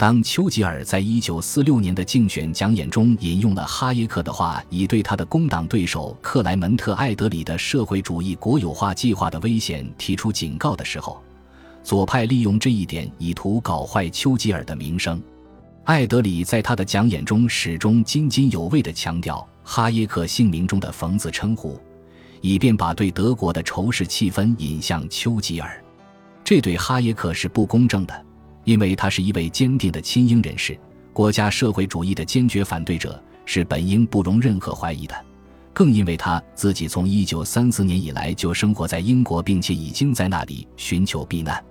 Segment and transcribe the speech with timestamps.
[0.00, 11.20] 当丘吉尔在一九四六年的竞选讲演中引用了哈耶克的话，以对他的工党对手克莱门特·艾德里的社会主义国有化计划的危险提出警告的时候，
[11.82, 15.22] 左派利用这一点以图搞坏丘吉尔的名声。
[15.84, 21.78] 艾德里在他的讲演中始终津津有味地强调哈耶克姓名中的“冯”字称呼，
[22.40, 25.84] 以便把对德国的仇视气氛引向丘吉尔。
[26.42, 28.24] 这对哈耶克是不公正的。
[28.64, 30.78] 因为他是一位坚定的亲英人士，
[31.12, 35.14] 国家社会主义的坚决反对者，是本应不容任何怀疑的。
[35.72, 41.62] 更因为他自己从1934年以来就生活在英国，并且已经在那里寻求避难。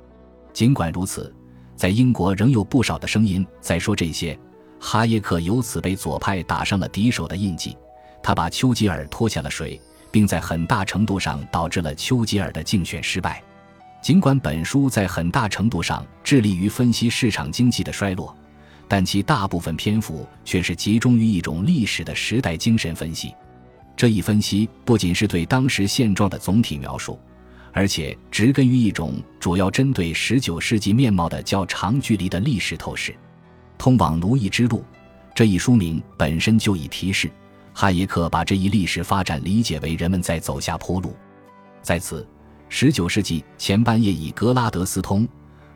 [0.53, 1.33] 尽管如此，
[1.75, 4.37] 在英国仍有不少的声音在说这些。
[4.79, 7.77] 哈耶克由此被左派打上了敌手的印记，
[8.23, 13.43] 他把丘吉尔拖下了水，并在很大程度上导致了丘吉尔的竞选失败。
[14.01, 18.33] 尽管本书在很大程度上致力于分析市场经济的衰落，
[18.87, 23.35] 但其大部分篇幅却是集中于一种历史的时代精神分析。
[23.97, 27.19] 这一分析不仅是对当时现状的总体描述，
[27.73, 33.11] 而且植根于一种主要针对19世纪面貌的较长距离的历史透视。
[33.77, 34.77] 《通往奴役之路》
[35.35, 37.29] 这一书名本身就已提示，
[37.73, 41.13] 哈耶克把这一历史发展理解为人们在走下坡路。
[41.81, 42.25] 在此。
[42.71, 45.27] 十九世纪前半叶，以格拉德斯通、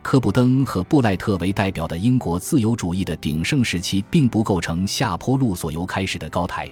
[0.04, 6.72] 科布登和布赖特为代表的英国自由主义的鼎盛时期，并不构成下坡路所由开始的高台。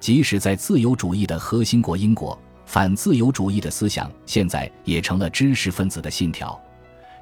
[0.00, 6.60] 即使在自由主义的核心国英国，反自由主义的思想现在也成了知识分子的信条。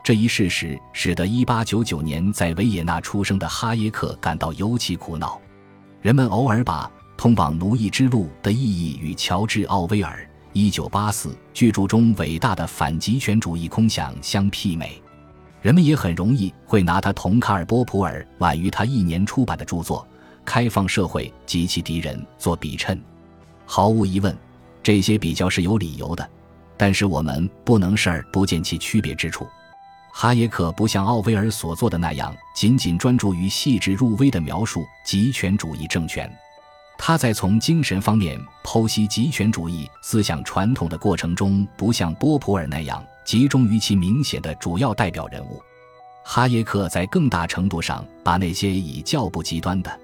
[0.03, 5.39] 这一事实使得一八九九年在维也纳出生的哈耶克感到尤其苦恼。
[6.01, 10.27] 人们偶尔把通往奴役之路的意义与乔治·奥威尔。
[10.53, 15.01] 一九八四巨著中伟大的反极权主义空想相媲美，
[15.63, 20.05] 人们也很容易会拿他同卡尔波普尔晚于他一年出版的著作
[20.45, 23.01] 《开放社会及其敌人》做比衬。
[23.65, 24.37] 毫无疑问，
[24.83, 26.29] 这些比较是有理由的，
[26.77, 29.47] 但是我们不能视而不见其区别之处。
[30.13, 36.29] 哈耶克不像奥威尔所做的那样，仅仅专注于细致入微的描述极权主义政权。
[37.03, 45.63] 他在从精神方面剖析极权主义思想传统的过程中，不像波普尔那样集中于其明显的主要代表人物。
[46.23, 49.99] 哈耶克在更大程度上把那些以较不极端的，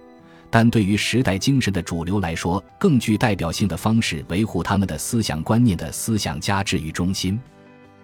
[0.49, 7.39] 但对于时代精神的主流来说更具代表性的方式维护他们的思想观念的思想家置于中心。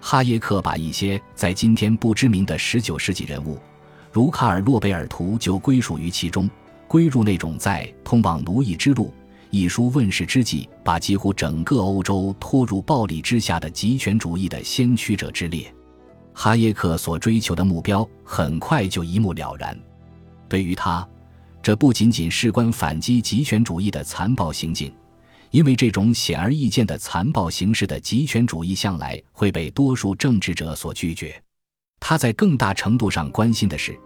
[0.03, 3.59] 哈耶克把一些在今天不知名的19世纪人物，
[4.13, 6.49] 如卡尔·诺贝尔图，就归属于其中。
[6.93, 9.07] 归入那种在《通往奴役之路》
[9.49, 15.75] 一书问世之际，把几乎整个欧洲拖入暴力之下的极权主义的先驱者之列。
[16.35, 19.75] 哈耶克所追求的目标很快就一目了然。
[20.51, 21.09] 对于他，
[21.63, 24.95] 这不仅仅事关反击极权主义的残暴行径，
[25.51, 31.43] 因为这种显而易见的残暴形式的极权主义向来会被多数政治者所拒绝。
[31.99, 33.99] 他在更大程度上关心的是。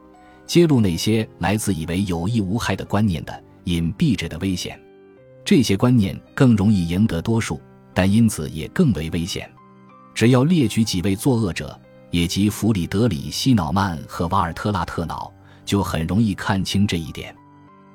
[0.47, 4.81] 揭露那些来自以为有益无害的观念的隐蔽着的危险，
[5.45, 7.61] 这些观念更容易赢得多数，
[7.93, 9.51] 但因此也更为危险。
[10.15, 11.79] 只要列举几位作恶者，
[12.11, 15.33] 也即弗里德里希·瑙曼和瓦尔特拉特瑙，
[15.65, 17.35] 就很容易看清这一点。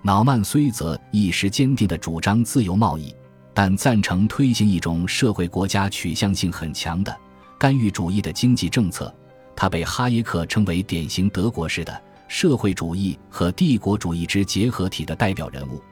[0.03, 3.15] 瑙曼虽则一时坚定地主张自由贸易，
[3.53, 7.15] 但赞成推行一种社会国家取向性很强的
[7.57, 9.13] 干预主义的经济政策。
[9.55, 12.01] 他被哈耶克称为典型德国式的。
[12.31, 15.83] 社会主义和帝国主义之结合体的代表人物，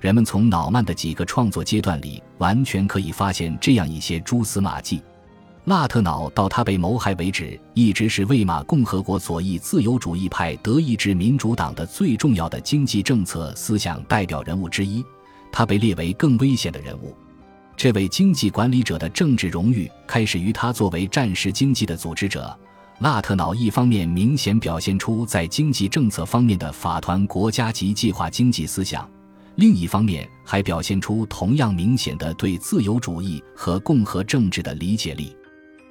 [0.00, 5.02] 人们从瑙曼的几个创作阶段里完全可以发现这样一些蛛丝马迹。
[5.64, 15.04] 纳特瑙到他被谋害为止，一直是魏玛共和国左翼自由主义派德意志民主党的最重要的经济政策思想代表人物之一。
[15.50, 17.12] 他被列为更危险的人物。
[17.76, 22.56] 这位经济管理者的政治荣誉开始于他作为战时经济的组织者。
[23.00, 29.08] 纳特瑙一方面明显表现出在经济政策方面的法团国家级计划经济思想，
[29.54, 35.36] 另一方面还表现出同样明显的对自由主义和共和政治的理解力。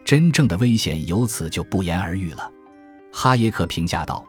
[0.03, 2.51] 真正的危险由此就不言而喻了。
[3.13, 4.25] 哈耶克评价道：“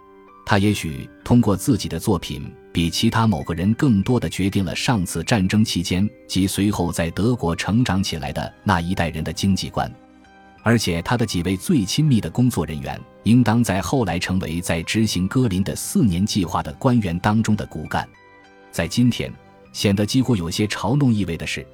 [0.47, 9.93] 他也许通过自己的作品，比其他某个人更多的决定了上次战争期间及随后在德国成长起来的那一代人的经济观。”
[10.69, 18.06] 而且，他的几位最亲密的工作人员，应当在后来成为在执行戈林的四年计划的官员当中的骨干。
[18.70, 19.32] 在今天，
[19.73, 21.67] 显得几乎有些嘲弄意味的是，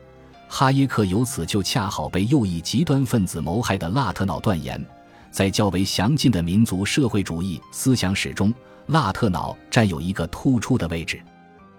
[0.49, 4.81] 哈耶克由此就恰好被右翼极端分子谋害的拉特瑙断言，
[5.29, 8.55] 在较为详尽的民族社会主义思想史中，
[8.87, 11.21] 拉特瑙占有一个突出的位置。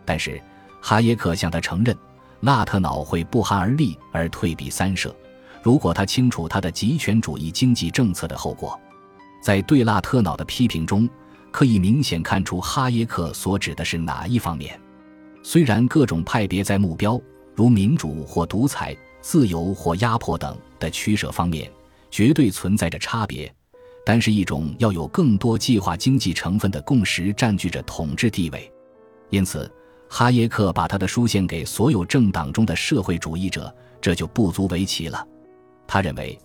[0.04, 0.42] 但是，
[0.82, 1.98] 哈耶克向他承认，
[2.42, 5.16] 拉特瑙会不寒而栗而退避三舍。
[5.66, 8.80] 如果他清楚他的极权主义经济政策的后果，
[9.42, 11.10] 在对拉特瑙的批评中，
[11.50, 14.80] 可以明显看出哈耶克所指的是哪一方面。
[15.42, 17.20] 虽然各种派别在目标，
[17.56, 21.68] 如民主或独裁、自由或压迫等的取舍方面，
[22.12, 23.52] 绝对存在着差别，
[24.06, 28.72] 但是一种要有更多计划经济成分的共识占据着统治地位。
[29.32, 29.68] 因此，
[30.08, 35.28] 哈耶克把他的书献给所有政党中的社会主义者，这就不足为奇了。
[35.88, 36.38] 他认为，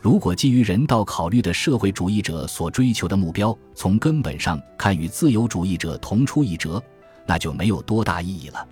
[0.00, 6.82] 如果基于人道考虑的社会主义者所追求的目标从根本上看与自由主义者同出一辙，
[7.26, 8.68] 那就没有多大意义了。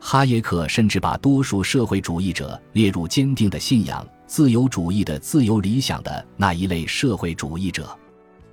[0.00, 7.96] 哈耶克甚至把多数社会主义者列入坚定的信仰自由主义的自由理想的那一类社会主义者。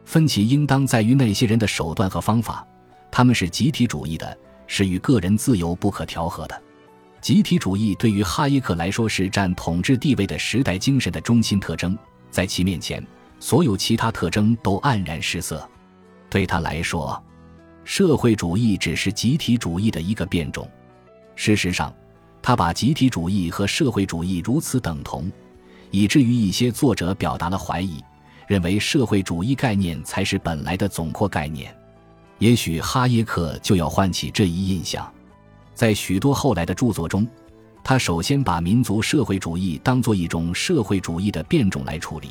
[0.06, 2.66] 分歧应当在于那些人的手段和方法，
[3.12, 6.62] 他们是集体主义的，是与个人自由不可调和的。
[7.26, 11.98] 集体主义对于哈耶克来说是占统治地位的时代精神的中心特征，
[12.30, 13.04] 在其面前，
[13.40, 15.68] 所有其他特征都黯然失色。
[16.30, 17.20] 对他来说，
[17.84, 20.70] 社会主义只是集体主义的一个变种。
[21.36, 21.92] 事实上，
[22.44, 25.32] 他把集体主义和社会主义如此等同，
[25.90, 28.04] 以至于一些作者表达了怀疑，
[28.48, 31.76] 认为社会主义概念才是本来的总括概念。
[32.38, 35.12] 也许哈耶克就要唤起这一印象。
[35.76, 37.28] 在许多后来的著作中，
[37.84, 42.30] 他首先把民族社会主义当作一种社会主义的变种来处理，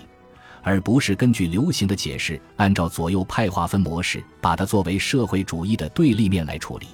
[0.63, 6.87] 而不是根据流行的解释，按照左右派划分模式，把它作为社会主义的对立面来处理。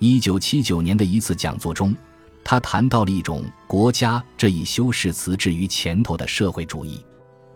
[0.00, 1.96] 一九七九年的一次讲座中，
[2.44, 7.02] 他谈到了一种“国家”这一修饰词置于前头的社会主义。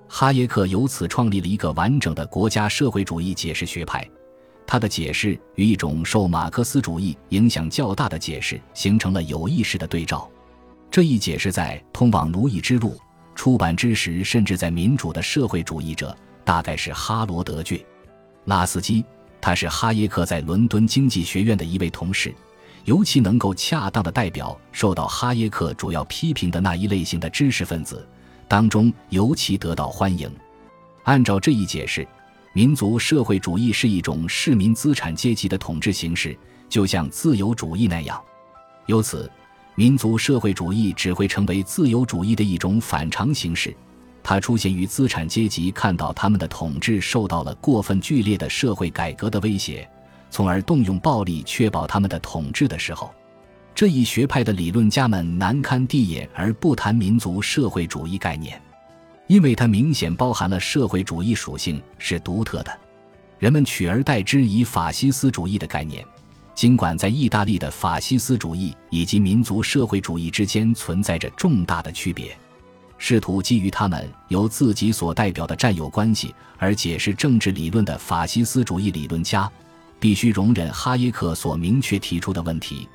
[0.09, 4.09] 哈耶克由此创立了一个完整的国家社会主义解释学派。
[4.71, 10.31] 他的解释与一种受马克思主义影响较大的解释形成了有意识的对照。
[10.93, 12.91] 这一解释在《通往奴役之路》
[13.35, 17.85] 出版之时，甚至在《民主的社会主义者》大概是哈罗德·倔
[18.45, 19.05] 拉斯基，
[19.41, 22.33] 他是哈耶克在伦敦经济学院的一位同事，
[22.85, 28.07] 尤其能够恰当的代表受到哈耶克主要批评的那一类型的知识分子，
[28.47, 30.31] 当中尤其得到欢迎。
[31.03, 32.07] 按照这一解释。
[32.53, 36.37] 民族社会主义是一种市民资产阶级的统治形式，
[36.69, 38.21] 就像自由主义那样。
[38.87, 39.31] 由此，
[39.77, 43.73] 民族社会主义只会成为自由主义的一种反常形式。
[44.21, 49.89] 它出现于资产阶级看到他们的统治受到了过分剧烈的社会改革的威胁，
[50.29, 53.15] 从而动用暴力确保他们的统治的时候。
[53.77, 58.61] 这一学派的理论家们难堪地也而不谈民族社会主义概念。
[59.31, 62.81] 因为它明显包含了社会主义属性，是独特的。
[63.39, 66.05] 人们取而代之以法西斯主义的概念，
[66.53, 72.37] 尽管在意大利的法西斯主义以及民族社会主义之间存在着重大的区别。
[72.99, 79.49] 试图基于他们由自己所代表的占有关系而解释政治理论的法西斯主义理论家，
[80.01, 82.89] 必须容忍哈耶克所明确提出的问题。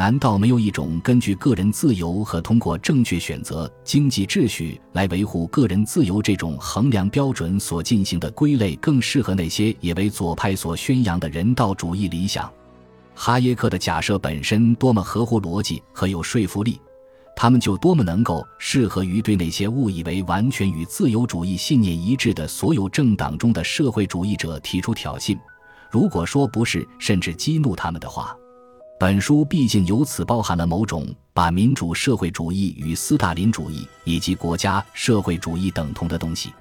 [0.00, 12.50] 难道没有一种根据个人自由和通过正确选择经济秩序来维护个人自由这种衡量标准所进行的归类更适合那些也为左派所宣扬的人道主义理想？
[13.14, 16.80] 哈耶克的假设本身多么合乎逻辑和有说服力，
[17.36, 25.38] 他们就多么能够适合于对那些误以为完全与自由主义信念一致的所有政党中的社会主义者提出挑衅。
[25.90, 28.34] 如果说不是，甚至激怒他们的话。
[29.00, 36.52] 本书毕竟由此包含了某种把民主社会主义与斯大林主义以及国家社会主义等同的东西。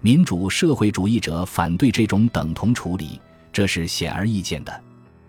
[0.00, 3.20] 民主社会主义者反对这种等同处理，
[3.52, 4.82] 这是显而易见的。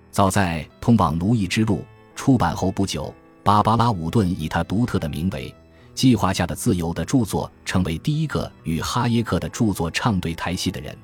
[0.09, 1.75] 早在《通往奴役之路》
[2.15, 5.51] 出版后不久，芭芭拉·伍顿以他独特的名为
[5.93, 10.97] 《计划下的自由》的著作，成为第一个与哈耶克的著作唱对台戏的人。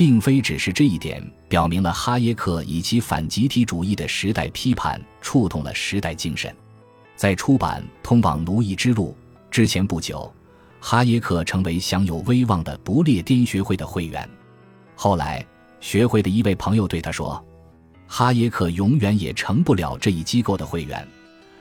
[0.00, 6.50] 并非只是这一点表明了哈耶克以其反集体主义的时代批判触动了时代精神。
[7.16, 9.14] 在出版《通往奴役之路》
[9.50, 10.32] 之前不久，
[10.80, 14.26] 哈耶克成为享有威望的不列颠学会的会员。
[14.96, 15.44] 后来，
[15.82, 17.44] 学会的一位朋友对他说
[18.08, 21.06] ：“哈耶克永远也成不了这一机构的会员。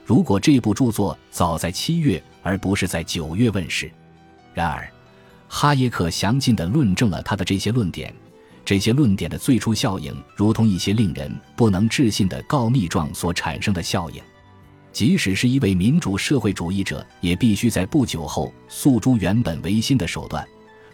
[0.06, 3.92] 如果这部著作早在七月而不是在九月问世。”
[4.56, 4.90] 然而，
[5.50, 8.16] 哈耶克详尽地论证了他的这些论点。
[8.64, 14.22] 这些论点的最初效应，如同一些令人不能置信的告密状所产生的效应。
[14.92, 20.46] 即使是一位民主社会主义者，也必须在不久后诉诸原本维新的手段，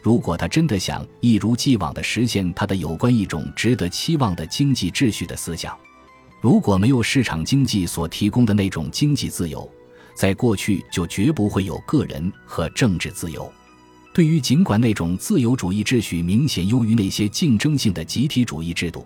[0.01, 5.77] 如果他真的想一如既往地实现他的有关一种值得期望的经济秩序的思想，
[6.41, 9.67] 如果没有市场经济所提供的那种经济自由，
[10.13, 13.51] 在过去就绝不会有个人和政治自由。
[14.15, 19.05] 对于尽管那种自由主义秩序明显优于那些竞争性的集体主义制度，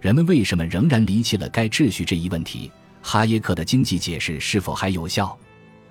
[0.00, 2.72] 人们为什么仍然离弃了该秩序这一问题？
[3.02, 5.38] 哈耶克的经济解释是否还有效？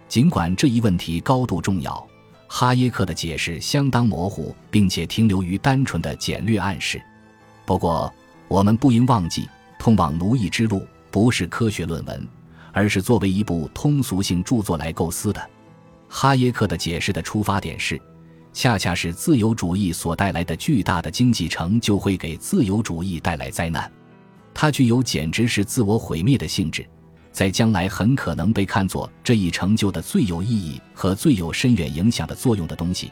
[0.07, 2.07] 尽管这一问题高度重要，
[2.47, 6.99] 哈耶克的解释相当模糊，并且停留于单纯的简略暗示。
[7.67, 8.11] 不过，
[8.47, 9.43] 我们不应忘记，
[9.77, 10.79] 《通往奴役之路》
[11.11, 12.27] 不是科学论文，
[12.71, 15.49] 而是作为一部通俗性著作来构思的。
[16.09, 18.01] 哈耶克的解释的出发点是。
[18.55, 23.91] 恰恰是自由主义所带来的巨大的经济成就会给自由主义带来灾难，
[24.53, 26.87] 它具有简直是自我毁灭的性质，
[27.33, 33.11] 在将来很可能被看作这一成就的最有意义和最有深远影响的作用的东西，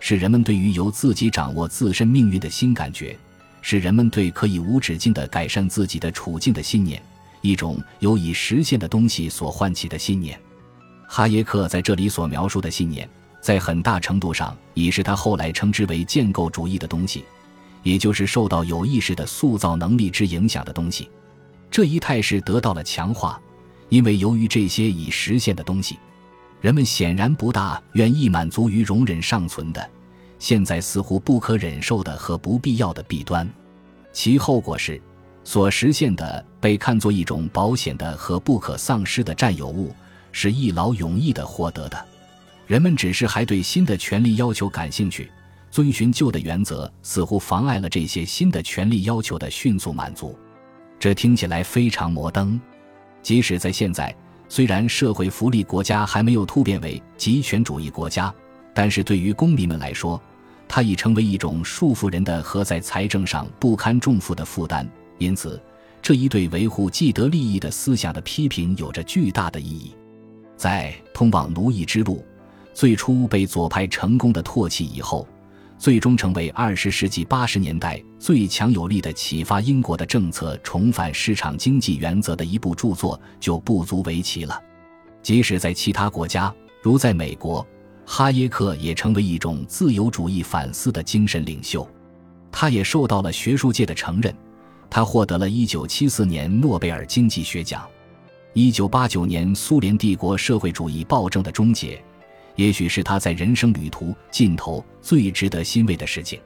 [0.00, 3.14] 是人们对于由自己掌握自身命运的新感觉，
[3.60, 7.02] 是人们对可以无止境地改善自己的处境的信念，
[7.42, 10.40] 一种由已实现的东西所唤起的信念。
[11.06, 13.06] 哈耶克在这里所描述的信念。
[13.40, 17.24] 在很大程度上，已是他后来称之为建构主义的东西，
[17.82, 21.08] 也就是受到有意识的塑造能力之影响的东西。
[21.70, 23.40] 这一态势得到了强化，
[23.88, 25.98] 因为由于这些已实现的东西，
[26.60, 29.90] 人们显然不大愿意满足于容忍尚存的、
[30.38, 33.48] 现在似乎不可忍受的和不必要的弊端。
[34.12, 35.00] 其后果是，
[35.44, 39.94] 所实现的被看作一种保险的和不可丧失的占有物，
[40.32, 42.06] 是一劳永逸的获得的。
[42.68, 45.32] 人们只是还对新的权利要求感兴趣，
[45.70, 50.38] 遵循旧的原则似乎妨碍了这些新的权利要求的迅速满足。
[50.98, 52.60] 这听起来非常摩登。
[53.22, 54.14] 即使在现在，
[54.50, 58.32] 虽然社会福利国家还没有突变为极权主义国家，
[58.74, 60.20] 但是对于公民们来说，
[60.68, 64.86] 它已成为一种束缚人的和在财政上不堪重负的负担。
[65.16, 65.58] 因此，
[66.02, 69.94] 这一对维护既得利益的思想的批评有着巨大的意义。
[70.54, 72.22] 在通往奴役之路。
[72.78, 75.26] 最初被左派成功的唾弃以后，
[75.78, 84.62] 最终成为二十世纪八十年代最强有力的启发英国的政策重返市场经济原则的一部著作就不足为奇了。
[85.24, 87.66] 即使在其他国家，如在美国，
[88.06, 91.84] 哈耶克也成为一种自由主义反思的精神领袖。
[92.52, 94.32] 他也受到了学术界的承认，
[94.88, 97.84] 他获得了一九七四年诺贝尔经济学奖。
[98.52, 102.00] 一九八九年，苏联帝国社会主义暴政的终结。
[102.58, 106.40] 也许是他在人生旅途尽头最值得欣慰的事情，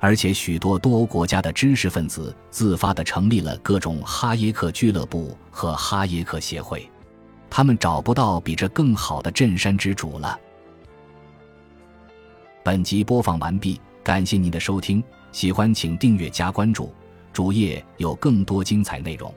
[0.00, 6.90] 而且许多多欧国家的知识分子自发地成立了各种哈耶克俱乐部和哈耶克协会，
[7.50, 10.40] 他们找不到比这更好的镇山之主了。
[12.62, 16.90] 本集播放完毕，感谢您的收听，喜欢请订阅加关注，
[17.34, 19.32] 主页有更多精彩内容。